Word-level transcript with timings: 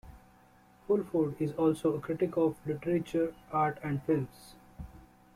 Fulford 0.87 1.39
is 1.39 1.51
also 1.51 1.93
a 1.93 2.01
critic 2.01 2.35
of 2.35 2.57
literature, 2.65 3.35
art 3.53 3.77
and 3.83 4.01
films. 4.01 4.55